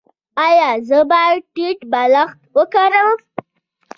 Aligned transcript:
ایا 0.45 0.69
زه 0.87 0.99
باید 1.11 1.39
ټیټ 1.53 1.79
بالښت 1.91 2.39
وکاروم؟ 2.57 3.19